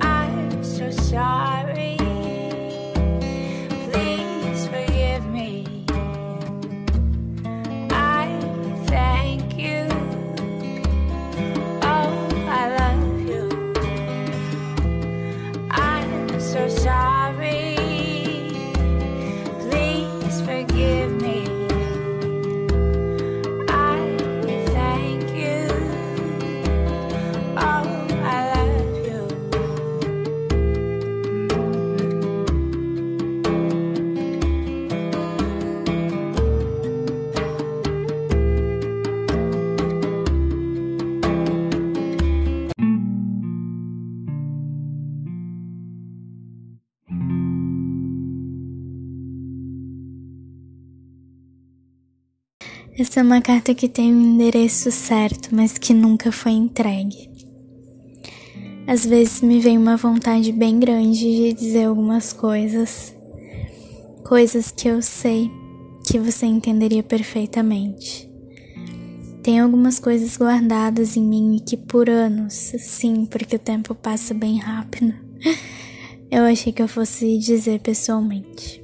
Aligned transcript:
I'm 0.00 0.62
so 0.62 0.90
sorry. 0.90 1.96
Please 3.90 4.66
forgive 4.66 5.24
me. 5.26 5.64
I 7.90 8.28
thank 8.86 9.56
you. 9.58 9.88
Oh, 11.80 12.28
I 12.46 12.68
love 12.78 13.20
you. 13.26 13.48
I'm 15.70 16.38
so 16.38 16.68
sorry. 16.68 17.75
Essa 52.98 53.20
é 53.20 53.22
uma 53.22 53.42
carta 53.42 53.74
que 53.74 53.90
tem 53.90 54.10
um 54.10 54.34
endereço 54.34 54.90
certo, 54.90 55.54
mas 55.54 55.76
que 55.76 55.92
nunca 55.92 56.32
foi 56.32 56.52
entregue. 56.52 57.28
Às 58.86 59.04
vezes 59.04 59.42
me 59.42 59.60
vem 59.60 59.76
uma 59.76 59.98
vontade 59.98 60.50
bem 60.50 60.80
grande 60.80 61.20
de 61.20 61.52
dizer 61.52 61.84
algumas 61.84 62.32
coisas, 62.32 63.14
coisas 64.24 64.70
que 64.70 64.88
eu 64.88 65.02
sei 65.02 65.50
que 66.06 66.18
você 66.18 66.46
entenderia 66.46 67.02
perfeitamente. 67.02 68.30
Tem 69.42 69.60
algumas 69.60 70.00
coisas 70.00 70.34
guardadas 70.38 71.18
em 71.18 71.22
mim 71.22 71.62
que 71.66 71.76
por 71.76 72.08
anos, 72.08 72.54
sim, 72.78 73.26
porque 73.26 73.56
o 73.56 73.58
tempo 73.58 73.94
passa 73.94 74.32
bem 74.32 74.56
rápido, 74.56 75.12
eu 76.30 76.44
achei 76.44 76.72
que 76.72 76.80
eu 76.80 76.88
fosse 76.88 77.36
dizer 77.36 77.78
pessoalmente. 77.80 78.82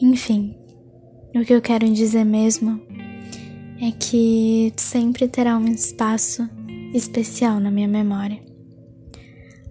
Enfim, 0.00 0.54
o 1.40 1.44
que 1.44 1.52
eu 1.52 1.60
quero 1.60 1.90
dizer 1.90 2.24
mesmo 2.24 2.80
é 3.80 3.90
que 3.90 4.72
sempre 4.76 5.26
terá 5.26 5.58
um 5.58 5.66
espaço 5.66 6.48
especial 6.94 7.58
na 7.58 7.70
minha 7.70 7.88
memória. 7.88 8.40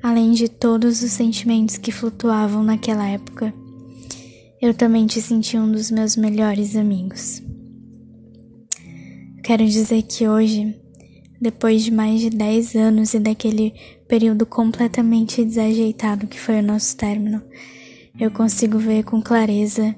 Além 0.01 0.33
de 0.33 0.49
todos 0.49 1.01
os 1.01 1.11
sentimentos 1.11 1.77
que 1.77 1.91
flutuavam 1.91 2.61
naquela 2.63 3.07
época, 3.07 3.53
eu 4.61 4.73
também 4.73 5.07
te 5.07 5.21
senti 5.21 5.57
um 5.57 5.71
dos 5.71 5.89
meus 5.89 6.17
melhores 6.17 6.75
amigos. 6.75 7.41
Quero 9.41 9.65
dizer 9.65 10.03
que 10.03 10.27
hoje, 10.27 10.75
depois 11.39 11.83
de 11.83 11.91
mais 11.91 12.19
de 12.19 12.29
10 12.29 12.75
anos 12.75 13.13
e 13.13 13.19
daquele 13.19 13.73
período 14.07 14.45
completamente 14.45 15.43
desajeitado 15.45 16.27
que 16.27 16.39
foi 16.39 16.59
o 16.59 16.63
nosso 16.63 16.97
término, 16.97 17.41
eu 18.19 18.29
consigo 18.31 18.77
ver 18.77 19.03
com 19.03 19.21
clareza 19.21 19.95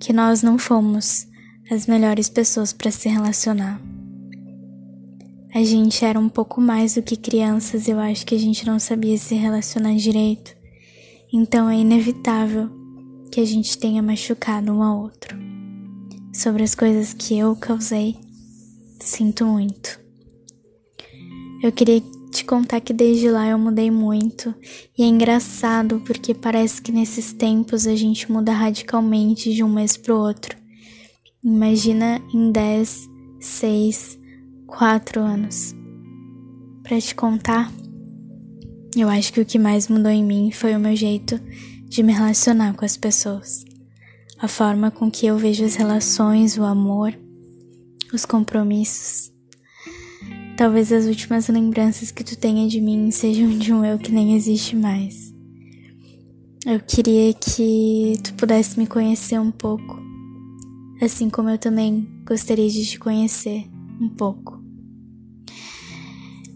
que 0.00 0.12
nós 0.12 0.42
não 0.42 0.58
fomos 0.58 1.26
as 1.70 1.86
melhores 1.86 2.28
pessoas 2.28 2.72
para 2.72 2.90
se 2.90 3.08
relacionar. 3.08 3.80
A 5.54 5.62
gente 5.62 6.04
era 6.04 6.18
um 6.18 6.28
pouco 6.28 6.60
mais 6.60 6.94
do 6.94 7.02
que 7.02 7.16
crianças, 7.16 7.88
eu 7.88 7.98
acho 7.98 8.24
que 8.24 8.34
a 8.34 8.38
gente 8.38 8.66
não 8.66 8.78
sabia 8.78 9.16
se 9.16 9.34
relacionar 9.34 9.94
direito. 9.96 10.54
Então 11.32 11.68
é 11.68 11.76
inevitável 11.76 12.70
que 13.30 13.40
a 13.40 13.44
gente 13.44 13.76
tenha 13.78 14.02
machucado 14.02 14.72
um 14.72 14.82
ao 14.82 15.02
outro. 15.02 15.36
Sobre 16.32 16.62
as 16.62 16.74
coisas 16.74 17.12
que 17.12 17.36
eu 17.36 17.56
causei, 17.56 18.16
sinto 19.00 19.44
muito. 19.44 19.98
Eu 21.62 21.72
queria 21.72 22.00
contar 22.48 22.80
que 22.80 22.94
desde 22.94 23.30
lá 23.30 23.46
eu 23.46 23.58
mudei 23.58 23.90
muito 23.90 24.54
e 24.96 25.02
é 25.02 25.06
engraçado 25.06 26.00
porque 26.06 26.32
parece 26.32 26.80
que 26.80 26.90
nesses 26.90 27.30
tempos 27.30 27.86
a 27.86 27.94
gente 27.94 28.32
muda 28.32 28.52
radicalmente 28.52 29.52
de 29.52 29.62
um 29.62 29.68
mês 29.68 29.98
pro 29.98 30.16
outro. 30.16 30.56
Imagina 31.44 32.22
em 32.32 32.50
10, 32.50 33.08
6, 33.38 34.18
4 34.66 35.20
anos. 35.20 35.74
Para 36.82 36.98
te 36.98 37.14
contar, 37.14 37.70
eu 38.96 39.10
acho 39.10 39.30
que 39.30 39.42
o 39.42 39.46
que 39.46 39.58
mais 39.58 39.86
mudou 39.86 40.10
em 40.10 40.24
mim 40.24 40.50
foi 40.50 40.74
o 40.74 40.80
meu 40.80 40.96
jeito 40.96 41.38
de 41.86 42.02
me 42.02 42.14
relacionar 42.14 42.72
com 42.72 42.84
as 42.84 42.96
pessoas. 42.96 43.62
A 44.38 44.48
forma 44.48 44.90
com 44.90 45.10
que 45.10 45.26
eu 45.26 45.36
vejo 45.36 45.64
as 45.64 45.74
relações, 45.74 46.56
o 46.56 46.64
amor, 46.64 47.12
os 48.10 48.24
compromissos. 48.24 49.37
Talvez 50.58 50.90
as 50.90 51.06
últimas 51.06 51.46
lembranças 51.46 52.10
que 52.10 52.24
tu 52.24 52.36
tenha 52.36 52.66
de 52.66 52.80
mim 52.80 53.12
sejam 53.12 53.48
de 53.56 53.72
um 53.72 53.84
eu 53.84 53.96
que 53.96 54.10
nem 54.10 54.34
existe 54.34 54.74
mais. 54.74 55.32
Eu 56.66 56.80
queria 56.80 57.32
que 57.32 58.14
tu 58.24 58.34
pudesse 58.34 58.76
me 58.76 58.84
conhecer 58.84 59.38
um 59.38 59.52
pouco, 59.52 60.02
assim 61.00 61.30
como 61.30 61.48
eu 61.48 61.58
também 61.58 62.04
gostaria 62.26 62.68
de 62.68 62.84
te 62.84 62.98
conhecer 62.98 63.68
um 64.00 64.08
pouco. 64.08 64.60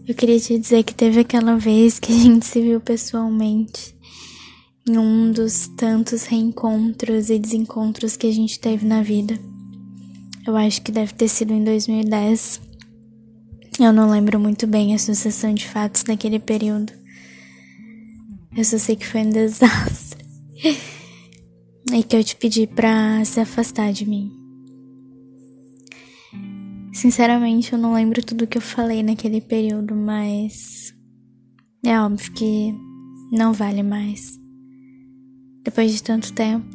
Eu 0.05 0.13
queria 0.13 0.37
te 0.37 0.59
dizer 0.59 0.83
que 0.83 0.93
teve 0.93 1.21
aquela 1.21 1.55
vez 1.55 1.97
que 1.97 2.11
a 2.11 2.19
gente 2.19 2.45
se 2.45 2.59
viu 2.59 2.81
pessoalmente, 2.81 3.95
em 4.85 4.97
um 4.97 5.31
dos 5.31 5.69
tantos 5.77 6.25
reencontros 6.25 7.29
e 7.29 7.39
desencontros 7.39 8.17
que 8.17 8.27
a 8.27 8.33
gente 8.33 8.59
teve 8.59 8.85
na 8.85 9.01
vida. 9.01 9.39
Eu 10.45 10.57
acho 10.57 10.81
que 10.81 10.91
deve 10.91 11.13
ter 11.13 11.29
sido 11.29 11.53
em 11.53 11.63
2010 11.63 12.72
eu 13.79 13.91
não 13.91 14.09
lembro 14.09 14.39
muito 14.39 14.67
bem 14.67 14.93
a 14.93 14.99
sucessão 14.99 15.53
de 15.53 15.67
fatos 15.67 16.03
daquele 16.03 16.39
período. 16.39 16.93
Eu 18.55 18.63
só 18.63 18.77
sei 18.77 18.95
que 18.95 19.05
foi 19.05 19.21
um 19.21 19.29
desastre. 19.29 20.23
e 21.91 22.03
que 22.03 22.15
eu 22.15 22.23
te 22.23 22.35
pedi 22.35 22.67
pra 22.67 23.23
se 23.25 23.39
afastar 23.39 23.91
de 23.91 24.07
mim. 24.07 24.31
Sinceramente, 26.93 27.73
eu 27.73 27.79
não 27.79 27.93
lembro 27.93 28.23
tudo 28.23 28.47
que 28.47 28.57
eu 28.57 28.61
falei 28.61 29.01
naquele 29.01 29.41
período, 29.41 29.95
mas. 29.95 30.93
É 31.83 31.99
óbvio 31.99 32.31
que 32.33 32.73
não 33.31 33.51
vale 33.51 33.83
mais. 33.83 34.39
Depois 35.63 35.91
de 35.91 36.03
tanto 36.03 36.31
tempo, 36.31 36.65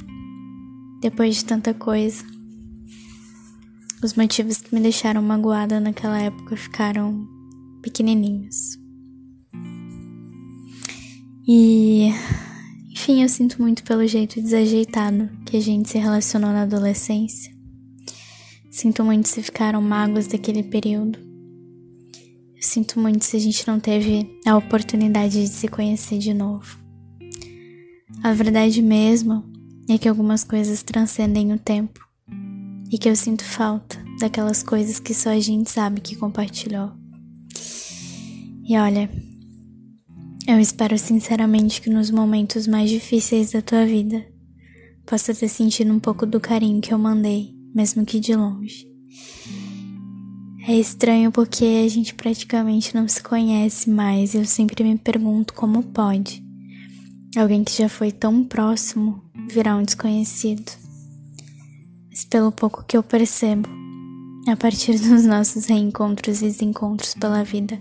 depois 1.00 1.36
de 1.36 1.44
tanta 1.44 1.72
coisa. 1.72 2.24
Os 4.00 4.14
motivos 4.14 4.58
que 4.58 4.72
me 4.72 4.80
deixaram 4.80 5.20
magoada 5.20 5.80
naquela 5.80 6.20
época 6.20 6.56
ficaram 6.56 7.26
pequenininhos. 7.82 8.78
E, 11.48 12.10
enfim, 12.92 13.22
eu 13.22 13.28
sinto 13.28 13.60
muito 13.60 13.82
pelo 13.82 14.06
jeito 14.06 14.40
desajeitado 14.40 15.28
que 15.44 15.56
a 15.56 15.60
gente 15.60 15.88
se 15.88 15.98
relacionou 15.98 16.52
na 16.52 16.62
adolescência. 16.62 17.52
Sinto 18.70 19.02
muito 19.02 19.26
se 19.26 19.42
ficaram 19.42 19.82
mágoas 19.82 20.28
daquele 20.28 20.62
período. 20.62 21.18
Eu 22.54 22.62
sinto 22.62 23.00
muito 23.00 23.24
se 23.24 23.36
a 23.36 23.40
gente 23.40 23.66
não 23.66 23.80
teve 23.80 24.38
a 24.46 24.56
oportunidade 24.56 25.42
de 25.42 25.48
se 25.48 25.66
conhecer 25.66 26.18
de 26.18 26.32
novo. 26.32 26.78
A 28.22 28.32
verdade 28.32 28.80
mesmo 28.80 29.44
é 29.88 29.98
que 29.98 30.08
algumas 30.08 30.44
coisas 30.44 30.84
transcendem 30.84 31.52
o 31.52 31.58
tempo 31.58 32.07
e 32.90 32.98
que 32.98 33.08
eu 33.08 33.16
sinto 33.16 33.44
falta 33.44 33.98
daquelas 34.18 34.62
coisas 34.62 34.98
que 34.98 35.14
só 35.14 35.30
a 35.30 35.40
gente 35.40 35.70
sabe 35.70 36.00
que 36.00 36.16
compartilhou. 36.16 36.92
E 38.64 38.76
olha, 38.76 39.10
eu 40.46 40.58
espero 40.58 40.98
sinceramente 40.98 41.80
que 41.80 41.90
nos 41.90 42.10
momentos 42.10 42.66
mais 42.66 42.90
difíceis 42.90 43.52
da 43.52 43.62
tua 43.62 43.84
vida 43.86 44.24
possa 45.06 45.34
ter 45.34 45.48
sentido 45.48 45.92
um 45.92 46.00
pouco 46.00 46.26
do 46.26 46.40
carinho 46.40 46.80
que 46.80 46.92
eu 46.92 46.98
mandei, 46.98 47.54
mesmo 47.74 48.04
que 48.04 48.20
de 48.20 48.34
longe. 48.34 48.86
É 50.66 50.74
estranho 50.74 51.32
porque 51.32 51.64
a 51.84 51.88
gente 51.88 52.14
praticamente 52.14 52.94
não 52.94 53.08
se 53.08 53.22
conhece 53.22 53.88
mais 53.88 54.34
e 54.34 54.38
eu 54.38 54.44
sempre 54.44 54.84
me 54.84 54.98
pergunto 54.98 55.54
como 55.54 55.82
pode 55.82 56.44
alguém 57.36 57.62
que 57.62 57.72
já 57.72 57.88
foi 57.88 58.10
tão 58.10 58.44
próximo 58.44 59.22
virar 59.48 59.76
um 59.76 59.82
desconhecido 59.82 60.87
pelo 62.24 62.52
pouco 62.52 62.84
que 62.86 62.96
eu 62.96 63.02
percebo, 63.02 63.68
a 64.48 64.56
partir 64.56 64.98
dos 65.00 65.24
nossos 65.24 65.66
reencontros 65.66 66.40
e 66.40 66.46
desencontros 66.46 67.14
pela 67.14 67.44
vida, 67.44 67.78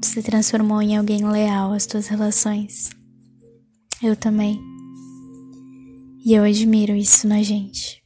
tu 0.00 0.06
se 0.06 0.22
transformou 0.22 0.80
em 0.80 0.96
alguém 0.96 1.26
leal 1.26 1.72
às 1.72 1.86
tuas 1.86 2.06
relações. 2.06 2.90
Eu 4.02 4.14
também. 4.14 4.60
E 6.24 6.34
eu 6.34 6.44
admiro 6.44 6.94
isso 6.94 7.26
na 7.26 7.42
gente. 7.42 8.02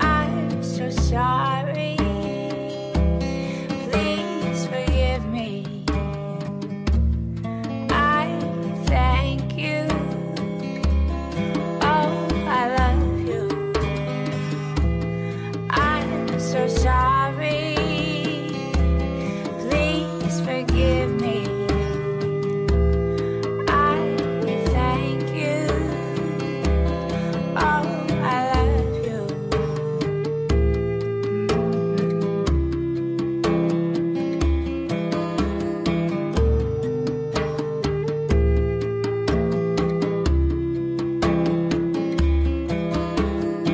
I'm 0.00 0.62
so 0.62 0.90
sorry. 0.90 1.41